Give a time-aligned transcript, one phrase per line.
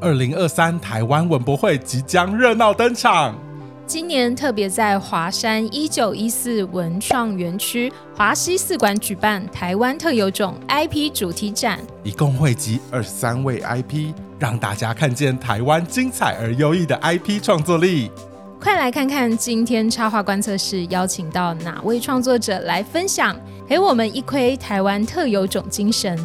[0.00, 3.34] 二零二三台湾文博会即将热闹登场。
[3.86, 18.10] 今年特别在华山一九一四文创园区华西四馆举办台湾特有种 IP 主题展，一共汇集二十三位 IP，让大家看见台湾精彩而优异的 IP 创作力。
[18.60, 23.34] 快来看看今天插画观测室邀请到哪位创作者来分享，
[23.66, 26.16] 陪我们一窥台湾特有种精神。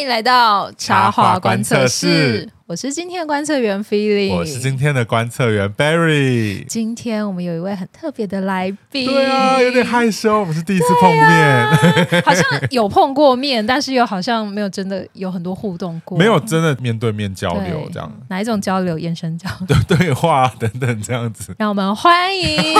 [0.00, 6.64] 欢迎来到插画观测室，我是今天的观测员 Feeling，我是今天的观测员 Barry。
[6.66, 11.78] 今天我们有一位很特别的来宾，对啊，有点害羞，我们是第一次碰面，啊、
[12.24, 18.10] 好像有碰过面，但是又好像没有真的有很多互动过，没有真的面对面交流这样。
[18.30, 18.98] 哪一种交流？
[18.98, 19.76] 眼神交流？
[19.86, 21.54] 对对话等等这样子。
[21.58, 22.74] 让我们欢迎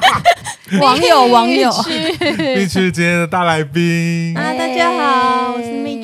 [0.80, 6.02] 网友网友蜜曲今天的大来宾啊，大家好，我是蜜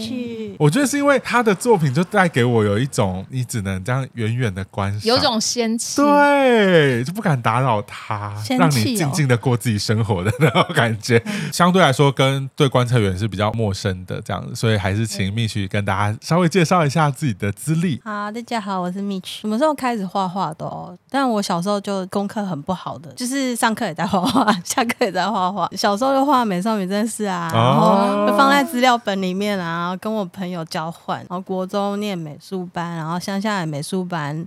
[0.55, 0.65] 曲。
[0.65, 11.23] 我觉得是因为他的作品就带给我有一种你只能这样远远的观赏，有种仙气，对，就不敢打扰他，哦、让你静静的过自己生活的那种感觉。
[11.53, 18.01] 相对来说，跟对观测员是比较陌生的这样子，所以还是请蜜曲跟大家稍微介绍一下自己的资历。
[18.05, 19.41] 好，大家好，我是蜜曲。
[19.41, 20.65] 什么时候开始画画的？
[20.65, 25.69] 哦，但我小时候就功课很不好的，就是上课也在画画， 下课也在画画。
[25.77, 30.65] 小时候就画《美少女战士》啊，然后就放在资料本里面啊，然后跟我朋友。
[30.75, 34.45] 交换，然后国中念美术班，然后乡下的美术班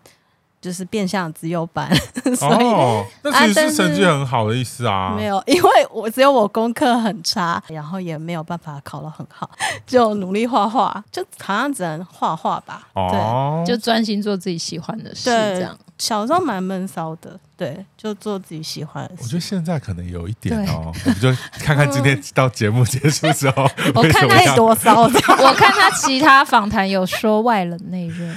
[0.59, 1.89] 就是变相资优班，
[2.35, 5.13] 所以、哦、那其实是成绩很好的意思啊。
[5.15, 9.49] 没有，因为我只有我功课很差，然后也没有办法考得很好，
[9.87, 12.87] 就努力画画，就好像只能画画吧。
[12.93, 15.77] 哦，对，就专心做自己喜欢的事，这样。
[15.97, 19.23] 小时候蛮闷骚的，对，就做自己喜欢的事。
[19.23, 23.63] 我觉得现在可能有一点哦，我们就看看今天到节目结束之后，
[23.95, 25.01] 我看他多骚。
[25.01, 28.31] 我看他其他访谈有说外冷内热，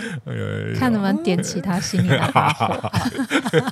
[0.79, 2.91] 看能不能点起他心里的火。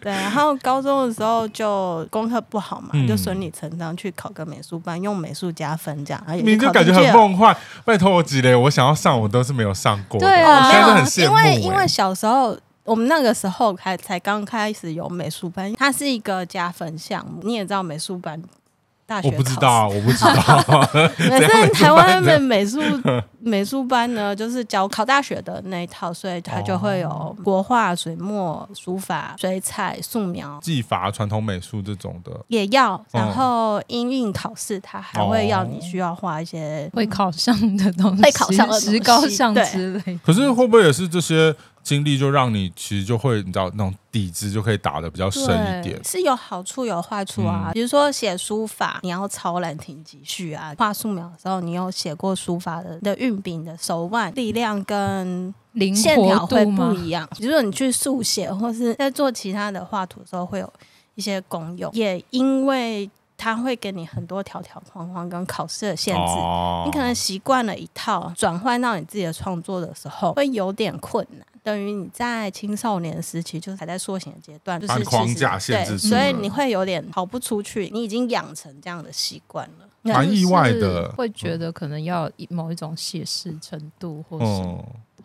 [0.00, 6.24] 对，然后高中的时候就功课不好嘛，就顺理成章去考个美术班，用美术加分这样。
[6.44, 7.56] 你就感觉很梦幻。
[7.84, 10.20] 拜托我几嘞，我想要上，我都是没有上过。
[10.20, 11.02] 对啊。
[11.16, 12.56] 因为因为小时候。
[12.84, 17.40] 我们那个时候还才刚开始有美术班，它是一个加分项目。
[17.42, 18.42] 你也知道美术班，
[19.06, 20.32] 大学我不知道，我不知道。
[21.28, 22.80] 反正台湾的美术
[23.38, 33.02] 美术班呢，就是教考大学的那一套，所以它就会有国画、水墨、书法、水彩、素描、技法、传统美术这种的也要。
[33.12, 40.18] 然后因应考试，它还会要你需要画一些会考上的东西，会考上的石膏像之类。
[40.24, 41.54] 可是会不会也是这些？
[41.82, 47.64] 经历就让你其实就会，你知道那种底子就可以打的比较深一点，是有好处有坏处啊。
[47.68, 55.52] 嗯、比如说写书法，你要超兰亭集序啊；画素描的时候，你有写过书法的的运笔的手腕力量跟
[55.94, 57.28] 线条会不一样。
[57.36, 60.72] 比如说你去速写或是在做其他的画图的时候，会有
[61.14, 61.90] 一些功用。
[61.92, 63.08] 也因为
[63.40, 71.46] 它会给你很多条条框框跟考试的限制，哦、你可能习惯了一套，转换到你自己的创作的时候，会有点困难。
[71.62, 77.88] 等于你在青少年时期就是还在塑形的阶段，就是框架限制，所以你会有点跑不出去。
[77.90, 81.10] 你已经养成这样的习惯了，蛮意外的。
[81.12, 84.44] 会觉得可能要某一种写实程度，或是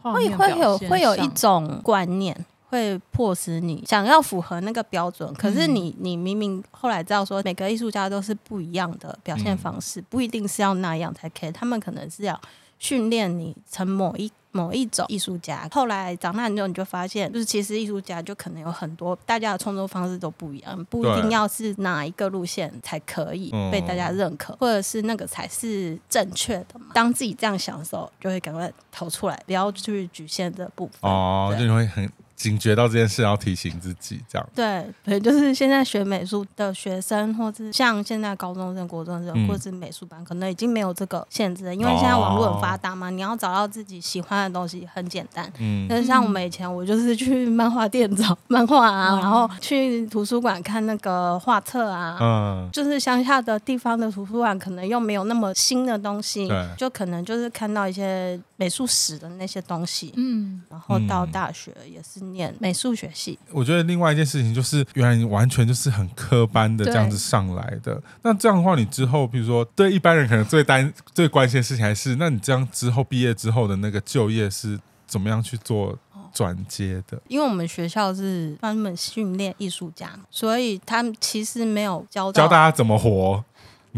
[0.02, 5.34] 会会有会有一种观念会迫使你想要符合那个标准。
[5.36, 11.52] 可是你你明明后来知道说，每个艺术家都是不一样的表现方式，不一定是要那样才可以。
[11.52, 12.40] 他们可能是要
[12.78, 14.32] 训练你成某一。
[14.56, 26.86] 某一种艺术家，后来长大之后，你就发现，就是其实艺术家就可能有很多，大家的创作方式都不一样，不一定要是哪一个路线才可以被大家认可，或者是那个才是正确的嘛。
[26.94, 31.00] 当自己这样想的时候，就会赶快逃出来，不要去局限这部分。
[31.02, 32.10] 哦，就你会很。
[32.36, 34.50] 警觉到这件事，要提醒自己，这样。
[34.54, 45.50] 对对，就是现在学美术的学生，或是像现在高中生、国中生，嗯、或是美术班，可能已经没有这个限制了，因为现在网络很发达嘛，哦、你要找到自己喜欢的东西很简单。
[45.60, 62.25] 嗯，但是像我们以前，我就是去漫画店找漫画啊，嗯、然后去图书馆看那个画册啊，嗯，就是乡下的地方的图书馆，可能又没有那么新的东西，就可能就是看到一些美术史的那些东西，嗯，然后到大学也是。
[62.34, 63.38] 念美术学系。
[63.52, 68.02] 我觉得另外一件事情就是，原来你完全就是很科班的这样子上来的。
[68.22, 75.98] 那这样的话，你之后，比如说，对一般人可能最担、最关心的事情还是，那你这样之后毕业之后的那个就业是怎么样去做
[76.34, 77.22] 转接的？
[77.28, 83.44] 因为我们学校是专门训练艺术家，所以他们其实没有教教大家怎么活。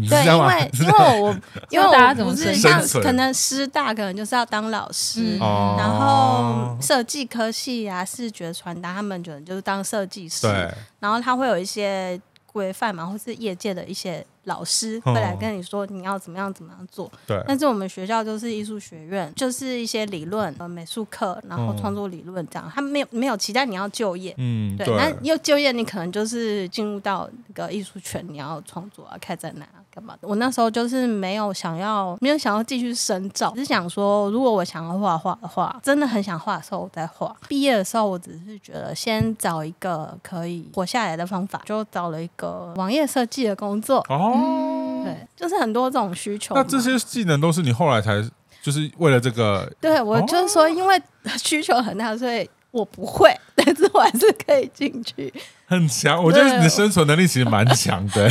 [0.08, 1.36] 对，因为 因为我
[1.70, 10.46] 因为大家怎么是像可能师大可能就是要当老师，嗯、然后设计科系啊、视觉传达，他们可能就是当设计师，
[11.00, 14.24] 然后他会有一些规范嘛，或是业界的一些。
[14.48, 17.40] 老师会来跟你说你要怎么样怎么样做，对。
[17.46, 24.86] 但是我们学校就是艺术学院，就是一些理论呃美术课，然后创作理论这样，他没有没有期待你要就业，嗯，对。
[24.96, 30.26] 那要就业，你可能就是进入到那个艺术圈，你要创作啊、开展哪啊、干嘛的。
[30.26, 37.36] 我那时候就是没有想要，没有想要继续深造，只是想说，如果我想要画画的话，真的很想画的时候我再画。
[37.46, 43.98] 毕业的时候，我只是觉得先找一个可以活下来的方法，就找了一个网页设计的工作。
[44.08, 44.37] 哦。
[44.38, 46.54] 嗯，对，就是很多这种需求。
[46.54, 48.22] 那这些技能都是你后来才，
[48.62, 49.70] 就是为了这个？
[49.80, 51.00] 对，我就是说，因为
[51.36, 55.32] 需求很大，所以我不会， 但是我还是可以进去。
[55.66, 58.30] 很强，我觉得你的生存能力其实蛮强的。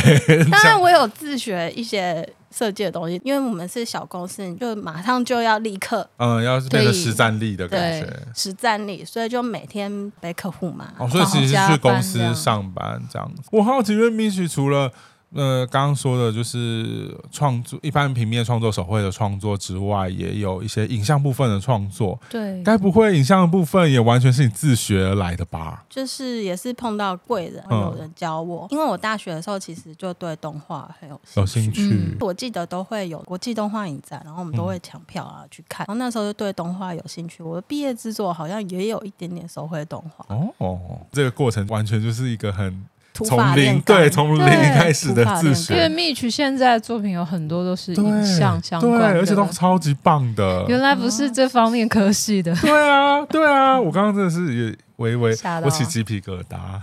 [0.50, 10.88] 当然，我有自学一些设计的东西，因为我们是小公司，你就马上就要立刻，嗯，要是变成实战力的感觉，实战力，所以就每天陪客户嘛。
[10.98, 13.44] 哦，所以其实是去公司上班这样子。
[13.52, 14.92] 我好奇，因为 Mitch 除了
[15.36, 22.18] 呃，刚刚说的就是创作，一般平面创作、手绘的创作之外，也有一些影像部分的创作。
[22.30, 25.84] 对，该不会影像的部分也完全是你自学而来的吧？
[25.90, 28.66] 就是也是碰到贵人，有人教我。
[28.68, 32.18] 嗯、因为我大学的时候其实就对动画很有兴趣，有兴趣、嗯。
[32.22, 35.86] 我记得都会有国际动画影展，然后我们都会抢票啊去看。
[35.88, 37.44] 然后那时候就对动画有兴趣。
[37.44, 40.26] 我的毕业制作好像也有一点点手绘动画。
[40.58, 40.80] 哦，
[41.12, 42.86] 这个过程完全就是一个很。
[43.26, 45.74] 从零对，从零开始的自学。
[45.74, 50.66] 因为 Mitch 现在的作品有很多都是影像相关对，而且都超级棒的。
[50.68, 52.56] 原来不是这方面科系的。
[52.56, 54.76] 对啊，对啊，我刚刚真的是也。
[54.98, 56.80] 微微，我起鸡皮疙瘩，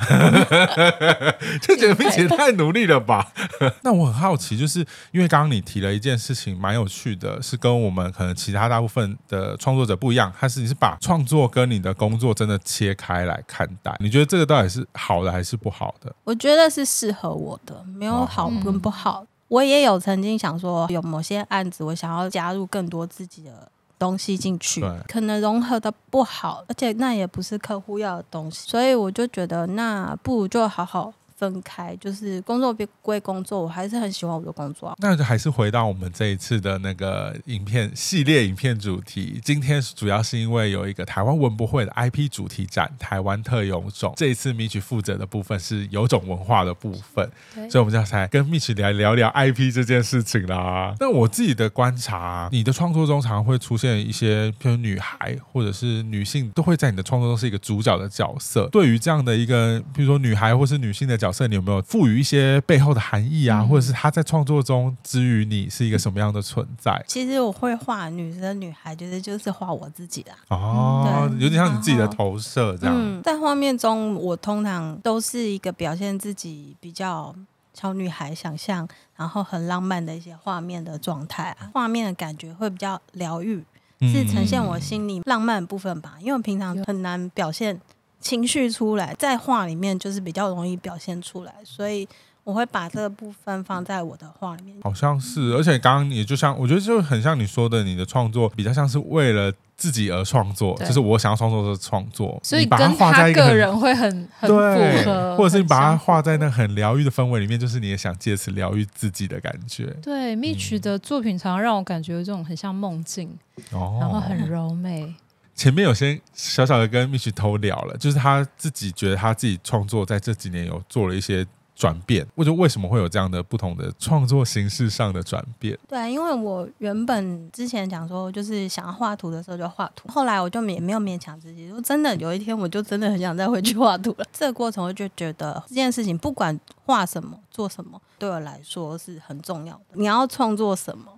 [1.61, 3.33] 就觉得 Mitch 也太努力了吧？
[3.83, 13.95] 那我很好奇，就是因为刚刚你提了一件事情，蛮有趣的，是跟我们可能其他大部分的创作者不一样，还是你是把创作跟你的工作真的切开来看待？
[13.99, 16.15] 你觉得这个到底是好的还是不好的？
[16.23, 19.23] 我觉得是适合我的，没有好跟不好。
[19.23, 23.69] 嗯、我也有曾经想说，有某些案子，我想要加入更多自己的。
[24.05, 31.11] 东西进去，可能融合的不好，而且那也不是客户要的东西，所以我就觉得那不如就好好。
[31.51, 34.95] 分开就是工作归工作，我还是很喜欢我的工作啊。
[34.99, 39.41] 那就还是回到我们这一次的那个影片系列影片主题。
[39.45, 47.29] 今天主要是因为有一个台湾文博会的 IP 主题展《台湾特有种》，这一次 Mitch 负责的部分是有种文化的部分，
[47.71, 50.95] 所以我们就才跟 Mitch 来聊聊 IP 这件事情啦。
[51.01, 58.69] 那我自己的观察，你的创作中常常会出现一些，譬如女孩或者是女性，都会在你的创作中是一个主角的角色。
[58.71, 63.61] 对于这样的一个，比如说女孩或是女性的角色，你有没有赋予一些背后的含义啊？
[63.61, 67.05] 嗯、或者是他在创作中之于你是一个什么样的存在？
[67.09, 72.95] 其实我会画女生、女孩，就是就是画我自己的哦，对有点像你自己的投射这样。
[72.97, 77.35] 嗯、在画面中，我通常都是一个表现自己比较
[77.73, 83.65] 小女孩想象，然后很浪漫的一些画面的状态啊，画面的感觉会比较疗愈，
[84.01, 86.15] 是呈现我心里浪漫的部分吧。
[86.21, 87.81] 因为我平常很难表现。
[88.25, 92.09] 情绪出来，在画里面就是比较容易表现出来，所以
[92.43, 94.77] 我会把这个部分放在我的画里面。
[94.83, 104.57] 好像是，而且刚刚也就像，我觉得就很像你说的，你的创作比较像是为了自己而创作，就是我想要创作的创作，所以把它画在一个人会很很符
[105.05, 109.85] 合，或者是你把它画在那很疗愈的氛围里面，就是你也想借此疗愈自己的感觉。
[110.03, 113.29] 对，Mitch 的作品常常让我感觉有这种很像梦境，
[113.73, 115.15] 哦、然后很柔美。
[115.55, 121.47] 前面有些小小的跟米奇偷聊了，就是他自己觉得他自己创作在这几年有做了一些
[121.77, 122.27] 转变。
[122.35, 125.79] 我觉得为什么会有这样的不同的创作形式上的转变？
[125.89, 134.25] 对，因为我原本之前讲说，就是想要画图的时候就画图，后来我就也没有勉强自己，就真的有一天我就真的很想再回去画图了。
[134.33, 139.85] 这个过程我就觉得这件事情不管画什么做什么，对我来说是很重要的。
[139.93, 141.13] 你要创作什么？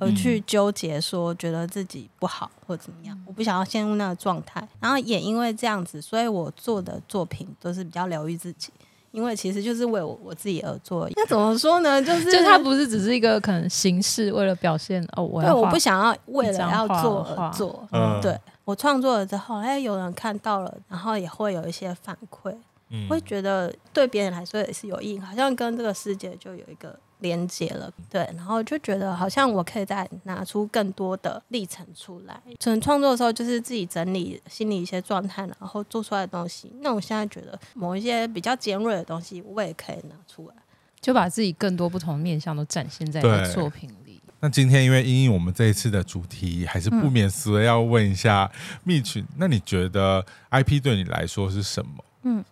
[0.00, 4.66] 而去纠结说觉得自己不好或怎么样，我不想要陷入那个状态。
[4.80, 8.72] 然后也因为这样子，所以我做的作品都是比较疗愈自己，
[9.10, 11.06] 因为其实就是为我我自己而做。
[11.14, 12.02] 那怎么说呢？
[12.02, 17.86] 就是就是它不是只是一个可能形式，为了表现哦，我对，我不想要为了要做而做。
[17.92, 22.54] 嗯，对我创作了之后，哎，有人看到了，然后也会有一些反馈，
[22.88, 26.98] 嗯，会觉得对别人来说也是有意义，好像跟这个世界就有一个。
[27.20, 32.40] 连接了，对，然后就觉得好像我可以再拿出更多的历程出来。
[32.62, 36.72] 可能创作的时候，就是自己整理心里一些状态，然后做出来的东西。
[36.80, 40.54] 那我现在觉得某一些比较尖锐的东西，我也可以拿出来，
[41.00, 43.20] 就把自己更多不同的面向都展现在
[43.52, 44.20] 作品里。
[44.42, 48.50] 那今天因为因应我们这一次的主题，还是不免俗的要问一下
[48.86, 52.04] Mitch，那你觉得 IP 对你来说是什么？
[52.22, 52.42] 嗯，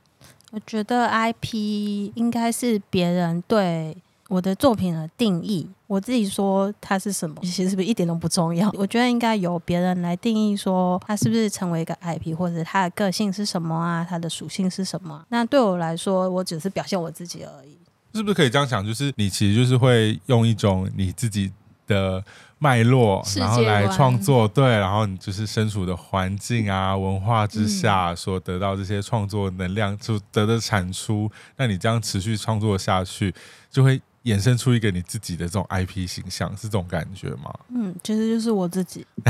[0.50, 3.96] 我觉得 IP 应该是别人对。
[4.28, 8.70] 我的作品的定义，我自己说它是什么，其实是不是一点都不重要？
[8.76, 14.06] 我觉得应该由别人来定义，说它是不是成为一个 IP，或者它的个性是什么啊？
[14.08, 15.25] 它的属性是什么？
[15.30, 17.78] 那对我来说，我只是表现我自己而已。
[18.12, 18.85] 是不是可以这样想？
[18.87, 21.50] 就是你其实就是会用一种你自己
[21.87, 22.23] 的
[22.58, 31.30] 脉络，然后来创作，对，然后你就是身处的环境啊、文化之下所得到这些创作能量，就得的产出。
[31.56, 33.35] 那你这样持续创作下去，
[33.70, 33.99] 就会。
[34.32, 37.52] 衍生出一个你自己的这种 IP 形象，是这种感觉吗？
[37.75, 39.06] 嗯，其实就是我自己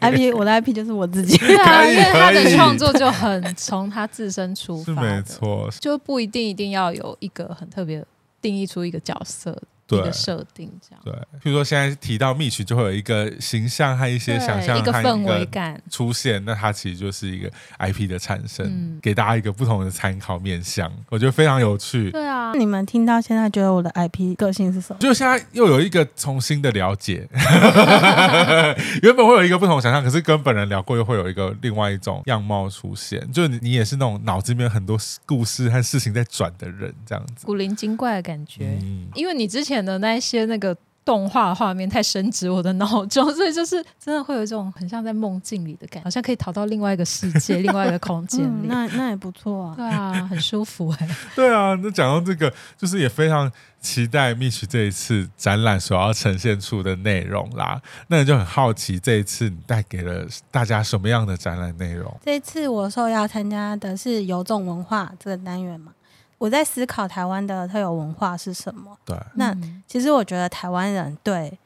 [0.00, 1.36] IP，我的 IP 就是我自己。
[1.46, 8.04] 对啊，因为他的创作就很从他自身出发，是没错，就不一定一定要有一个很特别
[8.40, 9.60] 定义出一个角色。
[9.98, 22.10] 一个设定这样，对，譬如说现在提到 Mitch，就会有一个形象和一些想象，一个氛围感出现，那它其实就是一个 IP 的产生，嗯，给大家一个不同的参考面向，我觉得非常有趣。
[22.10, 24.98] 对啊，你们听到现在觉得我的 IP 个性是什么？
[25.00, 27.28] 就现在又有一个重新的了解，
[29.02, 33.20] 原本会有一个不同想象，可是跟本人聊过，又会有一个另外一种样貌出现。
[33.32, 38.78] 就你也是那种脑子里面很多故事和事情在转的人，这样子古灵精怪的感觉。
[38.82, 39.79] 嗯，因为你之前。
[39.84, 48.66] 的那一些那个动画画面太深植我的脑中，所以就是真的会有一种很像在梦境里的感觉，好像可以逃到另外一个世界、另外一个空间里。
[48.66, 51.16] 嗯、那那也不错啊，对啊，很舒服哎、欸。
[51.34, 57.80] 对啊，那讲到这个，就是也非常期待 Mitch 这一次展览所要呈现出的内容啦。
[58.08, 62.14] 那你就很好奇，这一次你带给了大家什么样的展览内容？
[62.22, 65.92] 这一次我受邀参加的是有众文化这个单元嘛。
[66.40, 68.96] 我在思考台湾的特有文化是什么？
[69.04, 69.54] 对，那
[69.86, 71.58] 其实我觉得台湾人对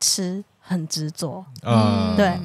[0.00, 2.40] 吃很执着，嗯，对。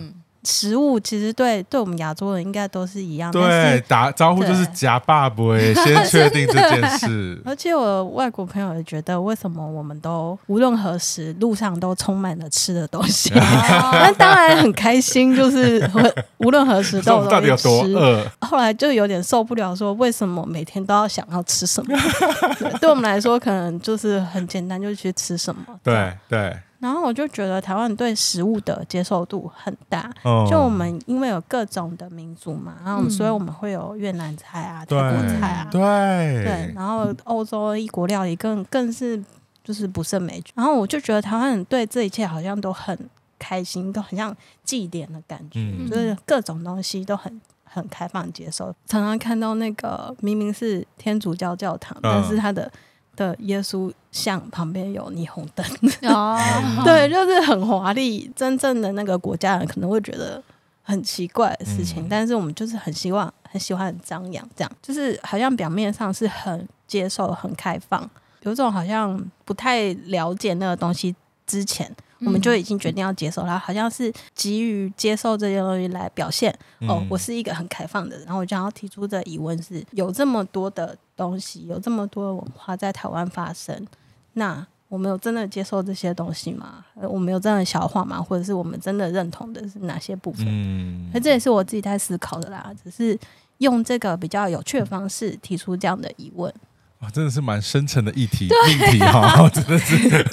[0.47, 7.39] 食物其实对对我们亚洲人应该都是一样，对，打招呼就是夹爸不会， 先确定这件事。
[7.45, 13.29] 而且我外国朋友也觉得，为什么我们都无论何时路上都充满了吃的东西？
[13.35, 15.89] 那当然很开心，就是
[16.37, 17.27] 无论何时都。
[17.27, 18.25] 到底有多饿？
[18.39, 21.97] 后来就有点受不了，说为什么每天都要想要吃什么？
[22.57, 25.61] 对，对我们来说，可能就是很简单，就是去吃什么。
[25.83, 26.55] 对对。
[26.79, 35.81] 然后我就觉得台湾对食物的接受度很大，哦、就我们因为有各种的民族嘛，然后所以我们会有越南菜啊、泰国菜啊，对
[36.43, 39.19] 对，然后欧洲异国料理更更是
[39.63, 40.51] 就是不胜枚举。
[40.55, 42.95] 然后我就觉得台湾人对这一切好像都很
[43.39, 48.73] 开心，都很像祭典的感觉，嗯、就是各种东西都很很开放接受。
[48.85, 52.71] 常常看到那个明明是天主教教堂，但是它的。
[53.17, 55.65] 的耶稣像旁边有霓虹灯
[56.03, 56.39] 哦，
[56.85, 58.31] 对，就是很华丽。
[58.33, 60.41] 真正的那个国家人可能会觉得
[60.83, 68.09] 很奇怪的事情，嗯、但是我们就是很希望、很喜欢很张扬，这样就是好像表面上是很接受、很开放，
[68.43, 71.13] 有种好像不太了解那个东西
[71.45, 71.93] 之前。
[72.19, 76.51] 我们就已经决定要接受它，好像是急于接受这些东西来表现。
[76.81, 78.25] 哦，我是一个很开放的人。
[78.25, 83.85] 然后我就要提出的疑问是：有这么多的东西，有这么多的文化在台湾发生，
[84.33, 86.85] 那我们有真的接受这些东西吗？
[86.95, 88.21] 我们有真的消化吗？
[88.21, 90.45] 或者是我们真的认同的是哪些部分？
[90.47, 92.73] 嗯，那这也是我自己在思考的啦。
[92.83, 93.19] 只是
[93.57, 96.53] 用这个比较有趣的方式提出这样的疑问。
[96.99, 100.25] 哇，真的是蛮深沉的议题命题哈， 真的是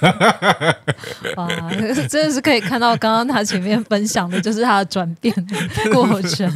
[1.37, 1.47] 哇，
[2.09, 5.35] 真的是可以看到刚刚他前面分享的就是他的转变
[5.93, 6.51] 过程，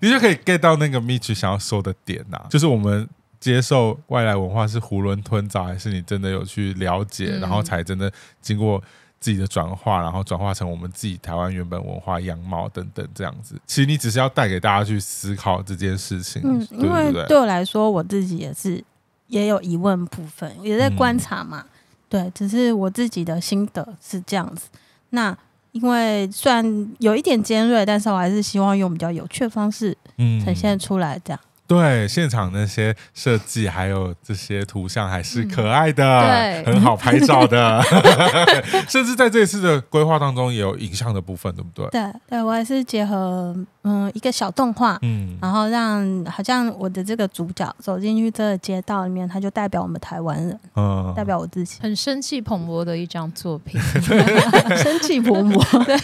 [0.00, 3.08] 你就可以 get 到那个 Mitch 想要说的点呐、啊，就是我们
[3.40, 8.80] 接受外来文化是囫囵吞枣，还是你真的有去了解，嗯、然后才真的经过
[9.18, 13.56] 自己的转化，然后转化成我们自己台湾原本文化样貌等等这样子。
[13.66, 16.64] 其实你只是要带给大家去思考这件事情，嗯？
[16.70, 18.84] 因为对我来说，我自己也是。
[19.30, 21.64] 也有疑问部分，也在观察嘛。
[21.64, 21.70] 嗯、
[22.08, 24.68] 对，只是我自己的心得是这样子。
[25.10, 25.36] 那
[25.72, 29.96] 因为虽然有一点尖锐，但是我还是希望用比较有趣的方式
[30.44, 31.40] 呈现出来，这样。
[31.42, 37.80] 嗯、对，现场那些设计还有这些图像还是可爱的，嗯、很好拍照的，
[38.90, 41.86] 甚至在这一次的规划当中也有影像的部分，对不对？
[41.90, 53.80] 对，对我还是结合嗯一个小动画，嗯，然后让好像我的这个主角走进去这个街道里面，他就代表我们台湾人，嗯，代表我自己，很生气蓬勃的一张作品，
[54.76, 55.96] 生气蓬勃，对，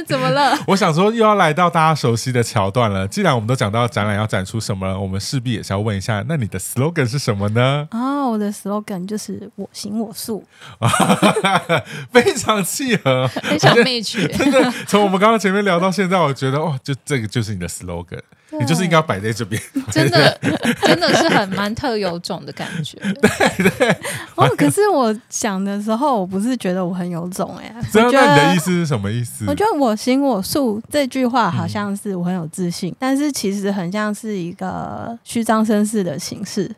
[0.06, 0.58] 怎么了？
[0.66, 3.84] 我想说又要来到大家熟悉的桥段了，既然我们都讲到。
[3.94, 4.98] 展览要展出什么？
[4.98, 7.86] 我们势必也是要问一下，那你的 slogan 是什么呢？
[7.92, 10.44] 啊、哦，我的 slogan 就是“我行我素”，
[12.10, 14.26] 非常契合，非常 match。
[14.36, 18.18] 真的，从我们刚刚前面聊到现在，我觉得哦，就这个就是你的 slogan。
[18.58, 20.38] 你就是应该摆在这边， 真的
[20.82, 22.98] 真的是很蛮特有种的感觉。
[23.20, 23.96] 对对。
[24.36, 27.74] 哦，可是我想的时候，我不是觉得我很有种哎、欸。
[27.92, 28.12] 真的？
[28.12, 29.44] 那你的意思是什么意思？
[29.46, 36.70] 我觉得“我行我素”这句话好像是我很有自信，嗯、但是其实很像是一个虚张声势的形式。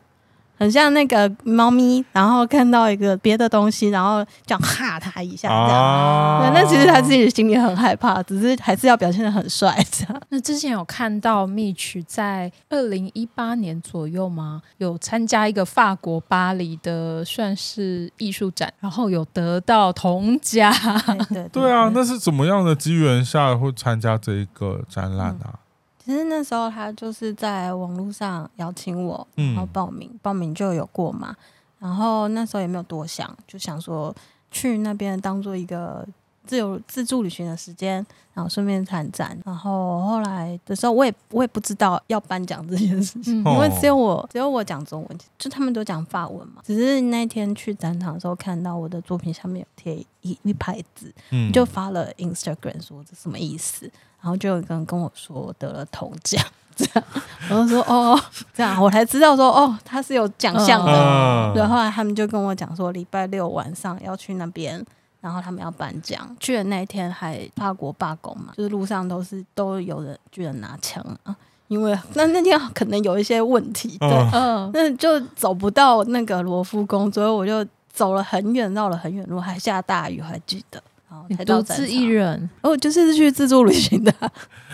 [0.57, 5.83] 很像那个猫咪，然后看到一个别的东西，然后这样吓它一下，这样。
[5.83, 10.21] 啊、那其实他自己心里很害怕，只是还是要表现的很帅，这样。
[10.29, 14.61] 那之前有看到 Mitch 在二零一八年左右吗？
[14.77, 20.71] 有参加一个法国巴黎的算是艺术展，然后有得到铜奖。
[20.71, 25.53] 对，对，对，对啊，那是怎么样的机缘下会参加这一个展览啊？
[25.53, 25.59] 嗯
[26.07, 31.35] 其实那时候他就是在网络上邀请我，然后报名，嗯、报名就有过嘛。
[31.79, 34.15] 然后那时候也没有多想，就想说
[34.49, 36.07] 去那边当做一个
[36.47, 39.37] 自由自助旅行的时间，然后顺便参展。
[39.45, 46.61] 然后后来的时候，我也我也不知道要颁奖这件事情，嗯、因为只有我只有我讲中文，就他们都讲法文嘛。
[46.65, 53.91] 只是那天去展场的时候，看到我的作品下面有贴一一排字，嗯、就发了 Instagram 说这什么意思。
[54.19, 56.43] 然后就有一个人跟我说我得了铜奖，
[56.75, 57.03] 这样，
[57.51, 58.19] 我就说哦，
[58.51, 60.91] 这样我才知道说哦，他是有奖项的。
[60.91, 64.83] 嗯、对，后来他们就跟我讲说，礼拜六晚上要去那边，
[65.21, 66.35] 然后他们要颁奖。
[66.39, 71.35] 去的那一天还法国罢工嘛，就是路上都是都有人居然拿枪啊，
[71.67, 80.81] 因为那那天可能有一些问题，对，嗯，那就走不到那个罗浮宫，所以我就走了很远，绕了很远路，还下大雨，还记得。
[81.29, 84.13] 你独自一人哦，就是去自助旅行的，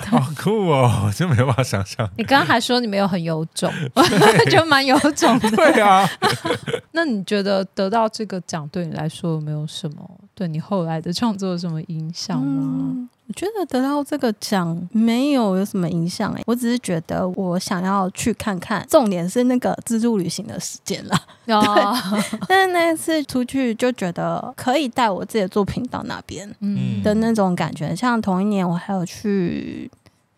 [0.07, 1.11] 好酷哦！
[1.15, 2.07] 真没办法想象。
[2.17, 3.71] 你刚刚还说你没有很有种，
[4.51, 5.49] 就蛮有种的。
[5.51, 6.07] 对啊，
[6.91, 12.91] 那你觉得得到这个奖对你来说有没有什么对你后来的创作有什么影响吗？
[12.95, 21.15] 嗯我觉得得到这个奖没有有什么影响哎，我只是觉得我想要去看看，重点是那个自助旅行的时间了。
[21.47, 27.95] 哦、对， 但是那一次出去就觉得可以带我自己的作品到那边，嗯的那种感觉。
[27.95, 29.89] 像同一年我还有去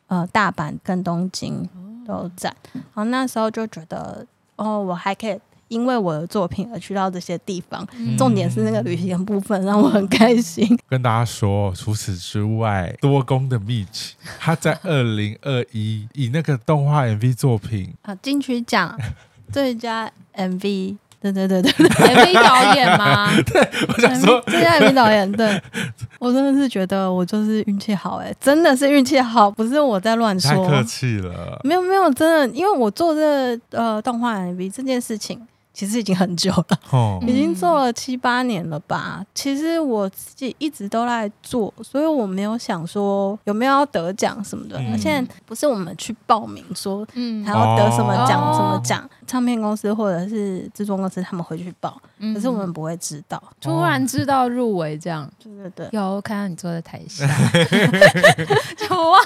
[0.05, 1.67] 呃大阪跟东京
[2.05, 4.23] 都有展，然后那时候就觉得
[4.57, 5.37] 哦，我还可以。
[5.67, 10.67] 因为我的作品而去到这些地方，嗯、重点是那个旅行的部分让我很开心。
[10.87, 18.95] 跟大家说，除此之外，多功的 Mitch，他在二零二一以那个动画 MV 作品啊金曲奖
[19.51, 23.31] 最佳 MV，对对对对， MV 导演吗？
[23.43, 25.61] 对，我想说最佳 MV 导演，对
[26.19, 31.59] 我真的是觉得我就是运气好哎，真的是运气好，不是我在乱说，太客气了。
[31.63, 35.39] 没有没有，真的，因为我做这個、呃动画 MV 这件事情。
[35.75, 39.17] 其实已经很久了，哦、已经做了七八年了吧。
[39.19, 44.77] 嗯、其实我自己一直都在做，所以我没有想说有没有要得奖什么的。
[44.79, 53.41] 嗯、现在不是我们去报名说，嗯，还要得什么奖什么奖，哦、唱片公司或者是制作公司他们会去报，嗯、可是我们不会知道。
[53.59, 57.27] 突然知道入围这样，对对对，有看到你坐在台下，
[58.77, 59.19] 就哇，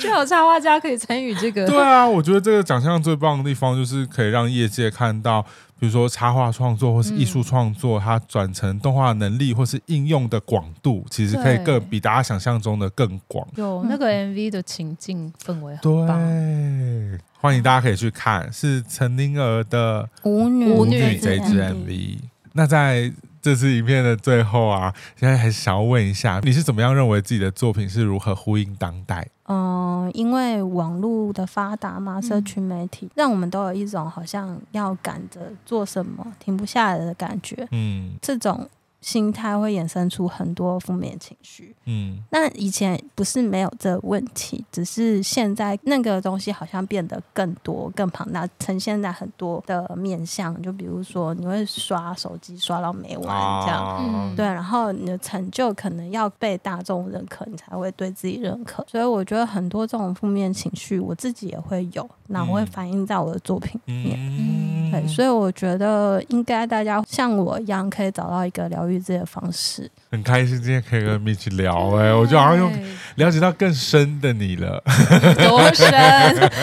[0.00, 1.66] 就有插画家可以参与这个。
[1.66, 5.44] 对啊，我觉得这个奖项最棒的地方就是可以让业界看到。
[5.82, 13.44] 比如说插画创作或是艺术创作，嗯、它转成动画能力或是应用的广度，其实可以更比大家想象中的更广。
[13.56, 22.18] 有那个 MV 的情境氛围很棒，对，欢迎大家可以去看，是陈宁儿的舞女舞女这支 MV。
[22.52, 23.12] 那在
[23.42, 29.26] 这次影片的最后啊，现在还是想要问一下，你是怎么样认为自己的作品是如何呼应当代？
[29.48, 37.66] 嗯，因为网络的发达嘛，社群媒体、嗯、让我们都有一种好像要赶着做什么停不下来的感觉。
[37.72, 38.66] 嗯，这种
[39.02, 41.76] 心态会衍生出很多负面情绪。
[41.84, 50.60] 嗯，那以前不是没有这个问题，只是现在那个东西好像变得更多、更庞大，呈现在很多的面向。
[50.62, 53.26] 就比如说，你会刷手机刷到没完
[53.66, 58.86] 这样，啊、对，然后你的成就可能要被大众认可，你才会对自己认可。
[58.88, 64.16] 所以我觉得很多这种负面情绪，我自己也会有，那我会反映在我的作品里面。
[64.20, 69.90] 嗯，对，所以我觉得应该大家像我一样，可以找到一个疗愈自己的方式。
[70.10, 72.72] 很开心今天可以跟 Mitch 聊，哎，我就好像用
[73.16, 74.82] 了解到更深的你了，
[75.38, 75.90] 多深？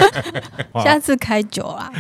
[0.84, 1.92] 下次开酒啦。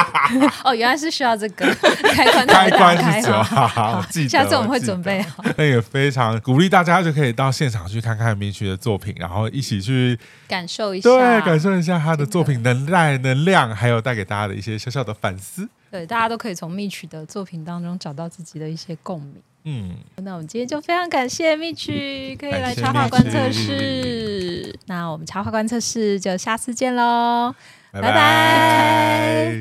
[0.64, 1.66] 哦，原来是需要这个
[2.14, 4.28] 开关，开关是酒，好好记得。
[4.28, 5.44] 下次我们会准备好。
[5.56, 15.68] 那也非常鼓励大家，就可以到现场去看看 Mitch 的作品，然后一起去感受一下，对，感受一下他的作品能带能量，还有带给大家的一些小小的反思。
[15.90, 19.36] 对，大家都可以从 Mitch 的作品当中找到自己的一些共鸣。
[19.70, 19.90] 嗯，
[20.24, 24.74] 那我们今天就非常感谢 Mitch 可以来插画观测室。
[24.86, 27.54] 那我们插画观测室就下次见喽，
[27.92, 29.54] 拜拜。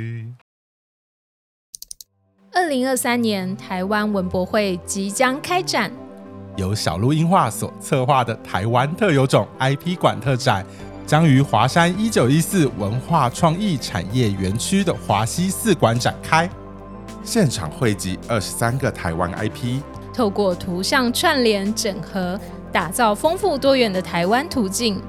[2.53, 5.91] 二零二三年台湾文博会即将开展，
[6.55, 10.65] 由小鹿映画所策划的台湾特有种 IP 馆特展，
[11.05, 16.49] 将于华山一九一四文化创意产业园区的华西四馆展开。
[17.23, 19.81] 现场汇集二十三个台湾 IP，
[20.17, 22.39] 透过图像串联整合，
[22.71, 24.99] 打造丰富多元的台湾途径。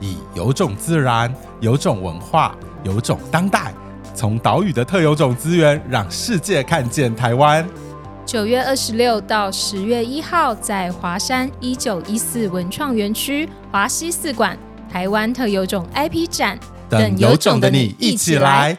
[0.00, 3.74] 以有种自然、有种文化、有种当代，
[4.14, 7.68] 从岛屿的特有种资源，让世界看见台湾。
[8.24, 14.58] 九月二十六到十月一号，在华山一九一四文创园区华西四馆
[14.90, 18.74] 台湾特有种 IP 展，等有种的你一起来。